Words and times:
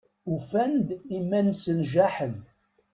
Ufan-d 0.33 0.89
iman-nsen 1.17 1.79
jaḥen. 1.91 2.35